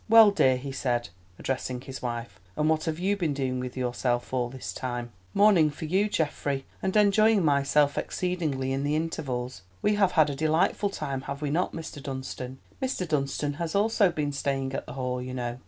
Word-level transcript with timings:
"Well, 0.09 0.31
dear," 0.31 0.57
he 0.57 0.71
said, 0.71 1.09
addressing 1.37 1.81
his 1.81 2.01
wife, 2.01 2.39
"and 2.57 2.67
what 2.67 2.85
have 2.85 2.97
you 2.97 3.15
been 3.15 3.35
doing 3.35 3.59
with 3.59 3.77
yourself 3.77 4.33
all 4.33 4.49
this 4.49 4.73
time?" 4.73 5.11
"Mourning 5.35 5.69
for 5.69 5.85
you, 5.85 6.09
Geoffrey, 6.09 6.65
and 6.81 6.95
enjoying 6.95 7.45
myself 7.45 7.99
exceedingly 7.99 8.73
in 8.73 8.81
the 8.83 8.95
intervals. 8.95 9.61
We 9.83 9.93
have 9.97 10.13
had 10.13 10.31
a 10.31 10.35
delightful 10.35 10.89
time, 10.89 11.21
have 11.29 11.43
we 11.43 11.51
not, 11.51 11.73
Mr. 11.73 12.01
Dunstan? 12.01 12.57
Mr. 12.81 13.07
Dunstan 13.07 13.53
has 13.61 13.75
also 13.75 14.11
been 14.11 14.31
staying 14.31 14.73
at 14.73 14.87
the 14.87 14.93
Hall, 14.93 15.21
you 15.21 15.35
know." 15.35 15.59